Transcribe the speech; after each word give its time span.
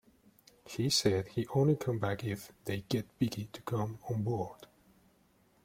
He 0.65 0.89
said 0.89 1.27
he'd 1.27 1.49
only 1.53 1.75
come 1.75 1.99
back 1.99 2.23
if 2.23 2.51
they'd 2.65 2.89
get 2.89 3.05
Vikki 3.19 3.49
to 3.53 3.61
come 3.61 3.99
on 4.09 4.23
board. 4.23 4.65